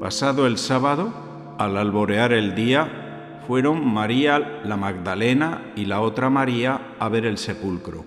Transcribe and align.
Pasado 0.00 0.46
el 0.46 0.58
sábado, 0.58 1.12
al 1.58 1.76
alborear 1.76 2.32
el 2.32 2.54
día, 2.54 3.40
fueron 3.48 3.84
María 3.84 4.60
la 4.64 4.76
Magdalena 4.76 5.72
y 5.74 5.86
la 5.86 6.02
otra 6.02 6.30
María 6.30 6.94
a 7.00 7.08
ver 7.08 7.26
el 7.26 7.36
sepulcro. 7.36 8.04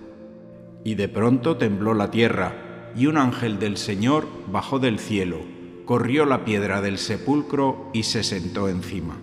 Y 0.84 0.94
de 0.94 1.08
pronto 1.08 1.58
tembló 1.58 1.92
la 1.92 2.10
tierra, 2.10 2.92
y 2.96 3.08
un 3.08 3.18
ángel 3.18 3.58
del 3.58 3.76
Señor 3.76 4.26
bajó 4.50 4.78
del 4.78 4.98
cielo, 4.98 5.40
corrió 5.84 6.24
la 6.24 6.46
piedra 6.46 6.80
del 6.80 6.96
sepulcro 6.96 7.90
y 7.92 8.04
se 8.04 8.22
sentó 8.22 8.70
encima. 8.70 9.18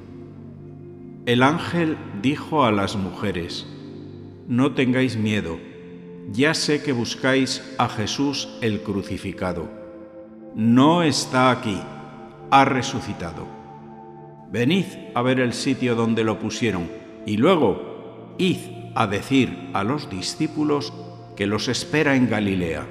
El 1.26 1.42
ángel 1.42 1.98
dijo 2.22 2.66
a 2.66 2.72
las 2.72 2.96
mujeres, 2.96 3.66
No 4.48 4.76
tengáis 4.76 5.18
miedo, 5.18 5.58
ya 6.32 6.54
sé 6.54 6.84
que 6.84 6.92
buscáis 6.92 7.64
a 7.80 7.90
Jesús 7.90 8.48
el 8.62 8.84
crucificado. 8.84 9.68
No 10.54 11.02
está 11.02 11.50
aquí 11.50 11.80
ha 12.52 12.66
resucitado. 12.66 13.48
Venid 14.52 14.86
a 15.14 15.22
ver 15.22 15.40
el 15.40 15.54
sitio 15.54 15.96
donde 15.96 16.24
lo 16.24 16.40
pusieron 16.40 16.90
y 17.26 17.38
luego 17.38 18.36
id 18.38 18.58
a 18.96 19.08
decir 19.08 19.70
a 19.74 19.84
los 19.84 20.10
discípulos 20.10 20.92
que 21.36 21.46
los 21.46 21.68
espera 21.68 22.16
en 22.16 22.30
Galilea. 22.30 22.88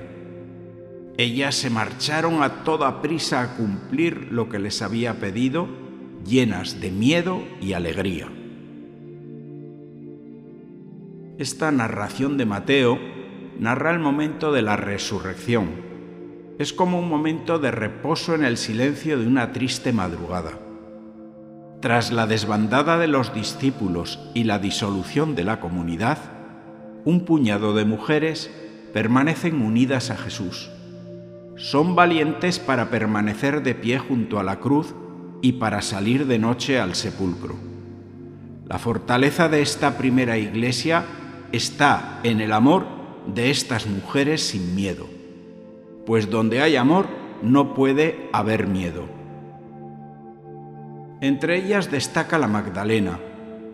Ellas 1.16 1.56
se 1.56 1.68
marcharon 1.68 2.42
a 2.42 2.62
toda 2.62 3.02
prisa 3.02 3.42
a 3.42 3.56
cumplir 3.56 4.28
lo 4.30 4.48
que 4.48 4.60
les 4.60 4.82
había 4.82 5.14
pedido, 5.14 5.66
llenas 6.24 6.80
de 6.80 6.92
miedo 6.92 7.42
y 7.60 7.72
alegría. 7.72 8.28
Esta 11.38 11.72
narración 11.72 12.36
de 12.36 12.46
Mateo 12.46 12.98
narra 13.58 13.90
el 13.90 13.98
momento 13.98 14.52
de 14.52 14.62
la 14.62 14.76
resurrección 14.76 15.87
es 16.58 16.72
como 16.72 16.98
un 16.98 17.08
momento 17.08 17.60
de 17.60 17.70
reposo 17.70 18.34
en 18.34 18.44
el 18.44 18.56
silencio 18.56 19.18
de 19.18 19.26
una 19.26 19.52
triste 19.52 19.92
madrugada. 19.92 20.58
Tras 21.80 22.10
la 22.10 22.26
desbandada 22.26 22.98
de 22.98 23.06
los 23.06 23.32
discípulos 23.32 24.18
y 24.34 24.42
la 24.42 24.58
disolución 24.58 25.36
de 25.36 25.44
la 25.44 25.60
comunidad, 25.60 26.18
un 27.04 27.24
puñado 27.24 27.74
de 27.74 27.84
mujeres 27.84 28.50
permanecen 28.92 29.62
unidas 29.62 30.10
a 30.10 30.16
Jesús. 30.16 30.70
Son 31.54 31.94
valientes 31.94 32.58
para 32.58 32.90
permanecer 32.90 33.62
de 33.62 33.76
pie 33.76 34.00
junto 34.00 34.40
a 34.40 34.42
la 34.42 34.58
cruz 34.58 34.96
y 35.40 35.52
para 35.52 35.80
salir 35.80 36.26
de 36.26 36.40
noche 36.40 36.80
al 36.80 36.96
sepulcro. 36.96 37.54
La 38.66 38.78
fortaleza 38.78 39.48
de 39.48 39.62
esta 39.62 39.96
primera 39.96 40.36
iglesia 40.38 41.04
está 41.52 42.18
en 42.24 42.40
el 42.40 42.52
amor 42.52 42.86
de 43.32 43.50
estas 43.50 43.86
mujeres 43.86 44.42
sin 44.42 44.74
miedo 44.74 45.17
pues 46.08 46.30
donde 46.30 46.62
hay 46.62 46.74
amor 46.76 47.06
no 47.42 47.74
puede 47.74 48.30
haber 48.32 48.66
miedo. 48.66 49.04
Entre 51.20 51.58
ellas 51.58 51.90
destaca 51.90 52.38
la 52.38 52.48
Magdalena, 52.48 53.18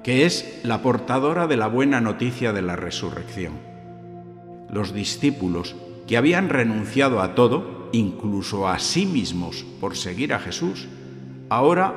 que 0.03 0.27
es 0.27 0.59
la 0.65 0.83
portadora 0.83 1.47
de 1.47 1.57
la 1.57 1.69
buena 1.69 2.01
noticia 2.01 2.53
de 2.53 2.61
la 2.61 2.75
resurrección. 2.75 3.53
Los 4.69 4.93
discípulos, 4.93 5.77
que 6.09 6.17
habían 6.17 6.49
renunciado 6.49 7.21
a 7.21 7.37
todo, 7.37 7.89
incluso 7.93 8.67
a 8.67 8.81
sí 8.81 9.07
mismos, 9.07 9.65
por 9.81 9.97
seguir 9.97 10.35
a 10.35 10.41
Jesús, 10.41 10.89
ahora 11.51 11.95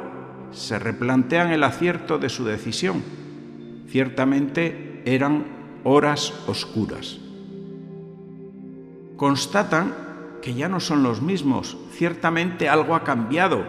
se 0.52 0.78
replantean 0.78 1.52
el 1.52 1.64
acierto 1.64 2.20
de 2.20 2.30
su 2.30 2.46
decisión. 2.46 3.02
Ciertamente 3.90 5.02
eran 5.04 5.48
horas 5.84 6.32
oscuras. 6.46 7.18
Constatan 9.16 10.06
que 10.42 10.54
ya 10.54 10.70
no 10.70 10.80
son 10.80 11.04
los 11.04 11.22
mismos, 11.22 11.78
ciertamente 11.92 12.70
algo 12.70 12.96
ha 12.96 13.04
cambiado. 13.04 13.66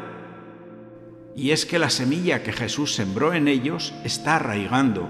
Y 1.34 1.50
es 1.50 1.66
que 1.66 1.78
la 1.78 1.90
semilla 1.90 2.42
que 2.42 2.52
Jesús 2.52 2.94
sembró 2.94 3.32
en 3.32 3.48
ellos 3.48 3.94
está 4.04 4.36
arraigando, 4.36 5.08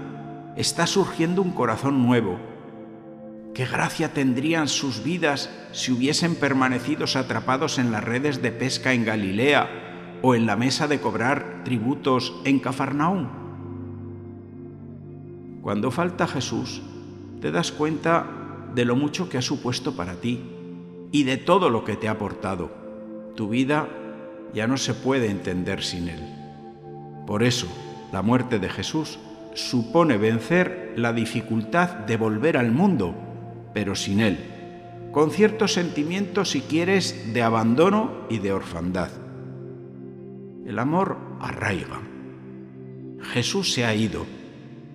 está 0.55 0.87
surgiendo 0.87 1.41
un 1.41 1.51
corazón 1.51 2.03
nuevo. 2.05 2.39
¿Qué 3.53 3.65
gracia 3.65 4.13
tendrían 4.13 4.67
sus 4.67 5.03
vidas 5.03 5.49
si 5.71 5.91
hubiesen 5.91 6.35
permanecido 6.35 7.05
atrapados 7.15 7.79
en 7.79 7.91
las 7.91 8.03
redes 8.03 8.41
de 8.41 8.51
pesca 8.51 8.93
en 8.93 9.05
Galilea 9.05 10.19
o 10.21 10.35
en 10.35 10.45
la 10.45 10.55
mesa 10.55 10.87
de 10.87 10.99
cobrar 10.99 11.63
tributos 11.65 12.33
en 12.45 12.59
Cafarnaúm? 12.59 13.27
Cuando 15.61 15.91
falta 15.91 16.27
Jesús, 16.27 16.81
te 17.41 17.51
das 17.51 17.71
cuenta 17.71 18.25
de 18.75 18.85
lo 18.85 18.95
mucho 18.95 19.29
que 19.29 19.37
ha 19.37 19.41
supuesto 19.41 19.95
para 19.95 20.13
ti 20.13 20.58
y 21.11 21.23
de 21.23 21.37
todo 21.37 21.69
lo 21.69 21.83
que 21.83 21.95
te 21.95 22.07
ha 22.07 22.11
aportado. 22.11 22.71
Tu 23.35 23.49
vida 23.49 23.87
ya 24.53 24.67
no 24.67 24.77
se 24.77 24.93
puede 24.93 25.29
entender 25.29 25.83
sin 25.83 26.09
Él. 26.09 26.19
Por 27.25 27.43
eso, 27.43 27.67
la 28.11 28.21
muerte 28.21 28.59
de 28.59 28.69
Jesús 28.69 29.19
supone 29.53 30.17
vencer 30.17 30.93
la 30.95 31.13
dificultad 31.13 31.89
de 31.89 32.17
volver 32.17 32.57
al 32.57 32.71
mundo, 32.71 33.15
pero 33.73 33.95
sin 33.95 34.19
Él, 34.19 34.37
con 35.11 35.31
ciertos 35.31 35.73
sentimientos, 35.73 36.51
si 36.51 36.61
quieres, 36.61 37.33
de 37.33 37.41
abandono 37.41 38.11
y 38.29 38.39
de 38.39 38.51
orfandad. 38.51 39.09
El 40.65 40.77
amor 40.77 41.17
arraiga. 41.39 42.01
Jesús 43.33 43.73
se 43.73 43.85
ha 43.85 43.93
ido, 43.95 44.25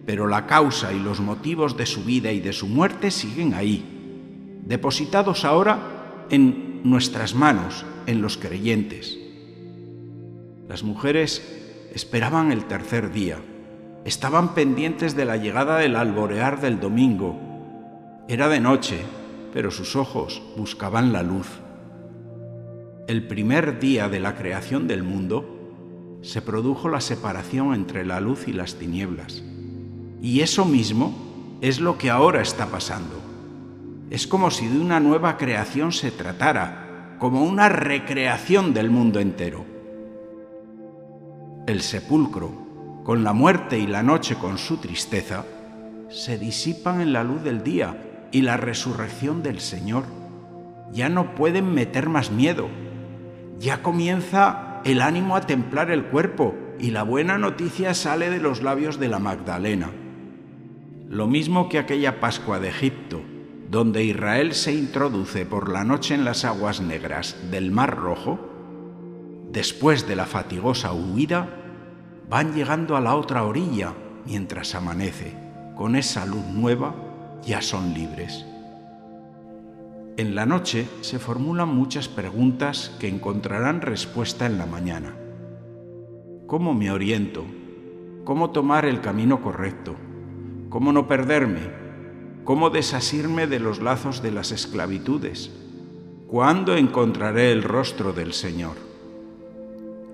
pero 0.07 0.27
la 0.27 0.47
causa 0.47 0.93
y 0.93 1.01
los 1.01 1.21
motivos 1.21 1.77
de 1.77 1.87
su 1.87 2.05
vida 2.05 2.33
y 2.33 2.41
de 2.41 2.53
su 2.53 2.67
muerte 2.69 3.11
siguen 3.11 3.55
ahí, 3.55 4.61
depositados 4.67 5.45
ahora 5.45 5.94
en 6.31 6.81
nuestras 6.85 7.35
manos, 7.35 7.85
en 8.07 8.23
los 8.23 8.37
creyentes. 8.37 9.19
Las 10.69 10.83
mujeres 10.83 11.43
esperaban 11.95 12.53
el 12.53 12.65
tercer 12.65 13.13
día, 13.13 13.39
estaban 14.05 14.55
pendientes 14.55 15.17
de 15.17 15.25
la 15.25 15.37
llegada 15.37 15.79
del 15.79 15.97
alborear 15.97 16.61
del 16.61 16.81
domingo. 16.81 17.39
Era 18.29 18.49
de 18.49 18.61
noche, 18.61 18.99
pero 19.53 19.71
sus 19.71 19.97
ojos 19.97 20.43
buscaban 20.57 21.13
la 21.13 21.23
luz. 21.23 21.49
El 23.07 23.27
primer 23.27 23.79
día 23.79 24.09
de 24.09 24.21
la 24.21 24.35
creación 24.35 24.89
del 24.89 25.03
mundo 25.03 26.19
se 26.23 26.41
produjo 26.41 26.89
la 26.89 27.01
separación 27.01 27.75
entre 27.75 28.05
la 28.05 28.21
luz 28.21 28.49
y 28.49 28.53
las 28.53 28.77
tinieblas. 28.77 29.43
Y 30.23 30.41
eso 30.41 30.65
mismo 30.65 31.59
es 31.61 31.81
lo 31.81 31.99
que 31.99 32.11
ahora 32.11 32.41
está 32.41 32.67
pasando. 32.67 33.24
Es 34.11 34.27
como 34.27 34.51
si 34.51 34.69
de 34.69 34.79
una 34.79 35.01
nueva 35.01 35.37
creación 35.37 35.93
se 35.93 36.11
tratara, 36.11 37.17
como 37.19 37.43
una 37.43 37.69
recreación 37.69 38.75
del 38.75 38.91
mundo 38.91 39.21
entero. 39.21 39.65
El 41.67 41.81
sepulcro, 41.81 42.51
con 43.03 43.25
la 43.25 43.33
muerte 43.33 43.79
y 43.79 43.87
la 43.87 44.03
noche 44.03 44.35
con 44.35 44.59
su 44.59 44.77
tristeza, 44.77 45.45
se 46.11 46.39
disipan 46.39 47.01
en 47.01 47.13
la 47.13 47.25
luz 47.25 47.43
del 47.43 47.63
día 47.63 48.29
y 48.31 48.43
la 48.43 48.57
resurrección 48.57 49.43
del 49.43 49.61
Señor. 49.61 50.05
Ya 50.93 51.09
no 51.09 51.35
pueden 51.35 51.73
meter 51.73 52.09
más 52.09 52.31
miedo. 52.31 52.69
Ya 53.59 53.83
comienza 53.83 54.81
el 54.85 55.01
ánimo 55.01 55.37
a 55.37 55.41
templar 55.41 55.91
el 55.91 56.05
cuerpo 56.05 56.55
y 56.79 56.91
la 56.91 57.03
buena 57.03 57.39
noticia 57.39 57.95
sale 57.95 58.29
de 58.29 58.39
los 58.39 58.63
labios 58.63 58.99
de 58.99 59.09
la 59.09 59.19
Magdalena. 59.19 59.91
Lo 61.09 61.27
mismo 61.27 61.69
que 61.69 61.79
aquella 61.79 62.21
Pascua 62.21 62.61
de 62.61 62.69
Egipto, 62.69 63.23
donde 63.75 64.05
Israel 64.05 64.55
se 64.55 64.73
introduce 64.73 65.47
por 65.47 65.69
la 65.69 65.83
noche 65.83 66.15
en 66.15 66.25
las 66.25 66.45
aguas 66.45 66.81
negras 66.81 67.37
del 67.51 67.73
Mar 67.73 67.97
Rojo, 67.97 68.39
después 69.51 70.07
de 70.07 70.15
la 70.15 70.27
fatigosa 70.27 70.93
huida, 70.93 71.49
van 72.31 72.55
llegando 72.55 72.97
a 72.97 73.01
la 73.01 73.17
otra 73.17 73.43
orilla 73.43 73.93
mientras 74.27 74.77
amanece. 74.77 75.35
Con 75.75 75.97
esa 75.97 76.25
luz 76.25 76.47
nueva 76.53 76.95
ya 77.45 77.61
son 77.63 77.95
libres. 77.95 78.47
En 80.19 80.37
la 80.37 80.47
noche 80.47 80.87
se 81.01 81.19
formulan 81.19 81.69
muchas 81.69 82.07
preguntas 82.07 82.93
que 83.01 83.09
encontrarán 83.09 83.81
respuesta 83.81 84.47
en 84.47 84.57
la 84.57 84.67
mañana. 84.67 85.17
¿Cómo 86.47 86.75
me 86.75 86.93
oriento? 86.93 87.45
¿Cómo 88.23 88.51
tomar 88.51 88.85
el 88.85 89.01
camino 89.01 89.43
correcto? 89.43 89.97
¿Cómo 90.69 90.93
no 90.93 91.09
perderme? 91.09 91.84
¿Cómo 92.45 92.69
desasirme 92.69 93.47
de 93.47 93.59
los 93.59 93.81
lazos 93.81 94.21
de 94.21 94.31
las 94.31 94.53
esclavitudes? 94.53 95.51
¿Cuándo 96.27 96.77
encontraré 96.77 97.53
el 97.53 97.63
rostro 97.63 98.13
del 98.13 98.35
Señor? 98.35 98.77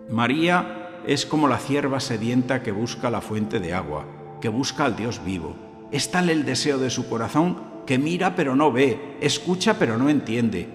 María 0.09 1.00
es 1.09 1.27
como 1.27 1.49
la 1.49 1.59
cierva 1.59 1.99
sedienta 1.99 2.62
que 2.62 2.71
busca 2.71 3.11
la 3.11 3.21
fuente 3.21 3.59
de 3.59 3.75
agua, 3.75 4.06
que 4.41 4.49
busca 4.49 4.85
al 4.85 4.94
Dios 4.94 5.25
vivo. 5.25 5.56
Es 5.91 6.12
tal 6.12 6.31
el 6.31 6.44
deseo 6.44 6.79
de 6.79 6.91
su 6.91 7.09
corazón 7.09 7.65
que 7.85 7.99
mira 7.99 8.37
pero 8.37 8.55
no 8.55 8.71
ve, 8.71 9.17
escucha 9.21 9.76
pero 9.76 9.99
no 9.99 10.09
entiende. 10.09 10.69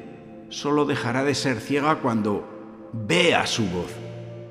Solo 0.49 0.83
dejará 0.83 1.23
de 1.23 1.35
ser 1.35 1.61
ciega 1.61 2.01
cuando 2.01 2.89
vea 2.91 3.47
su 3.47 3.63
voz, 3.63 3.93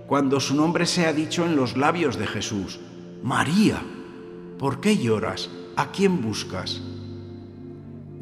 cuando 0.06 0.40
su 0.40 0.54
nombre 0.54 0.86
sea 0.86 1.12
dicho 1.12 1.44
en 1.44 1.54
los 1.54 1.76
labios 1.76 2.16
de 2.16 2.26
Jesús. 2.26 2.80
María, 3.22 3.82
¿por 4.58 4.80
qué 4.80 4.96
lloras? 4.96 5.50
¿A 5.76 5.90
quién 5.90 6.22
buscas? 6.22 6.80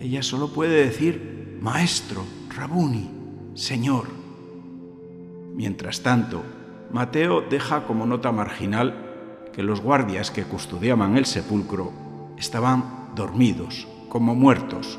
Ella 0.02 0.24
solo 0.24 0.48
puede 0.48 0.84
decir, 0.84 1.58
Maestro, 1.60 2.24
Rabuni, 2.56 3.08
Señor. 3.54 4.06
Mientras 5.54 6.02
tanto, 6.02 6.42
Mateo 6.90 7.40
deja 7.40 7.84
como 7.86 8.04
nota 8.04 8.32
marginal 8.32 9.50
que 9.52 9.62
los 9.62 9.80
guardias 9.80 10.32
que 10.32 10.42
custodiaban 10.42 11.16
el 11.16 11.24
sepulcro 11.24 11.92
estaban 12.36 13.12
dormidos, 13.14 13.86
como 14.08 14.34
muertos. 14.34 14.98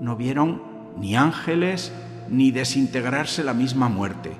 No 0.00 0.16
vieron 0.16 0.60
ni 0.98 1.14
ángeles 1.14 1.92
ni 2.28 2.50
desintegrarse 2.50 3.44
la 3.44 3.54
misma 3.54 3.88
muerte. 3.88 4.32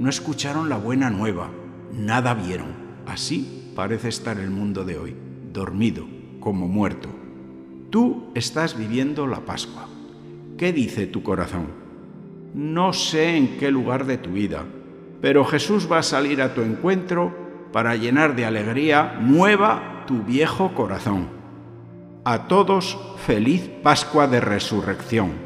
No 0.00 0.10
escucharon 0.10 0.68
la 0.68 0.78
buena 0.78 1.10
nueva. 1.10 1.48
Nada 1.92 2.34
vieron. 2.34 2.74
Así 3.06 3.70
parece 3.76 4.08
estar 4.08 4.40
el 4.40 4.50
mundo 4.50 4.84
de 4.84 4.98
hoy, 4.98 5.16
dormido, 5.52 6.04
como 6.40 6.66
muerto. 6.66 7.15
Tú 7.90 8.30
estás 8.34 8.76
viviendo 8.76 9.26
la 9.26 9.40
Pascua. 9.40 9.86
¿Qué 10.58 10.72
dice 10.72 11.06
tu 11.06 11.22
corazón? 11.22 11.66
No 12.54 12.92
sé 12.92 13.36
en 13.36 13.58
qué 13.58 13.70
lugar 13.70 14.06
de 14.06 14.18
tu 14.18 14.30
vida, 14.30 14.64
pero 15.20 15.44
Jesús 15.44 15.90
va 15.90 15.98
a 15.98 16.02
salir 16.02 16.40
a 16.42 16.54
tu 16.54 16.62
encuentro 16.62 17.34
para 17.72 17.94
llenar 17.94 18.34
de 18.34 18.46
alegría 18.46 19.18
nueva 19.20 20.04
tu 20.06 20.22
viejo 20.22 20.72
corazón. 20.74 21.28
A 22.24 22.48
todos 22.48 22.98
feliz 23.24 23.70
Pascua 23.82 24.26
de 24.26 24.40
Resurrección. 24.40 25.45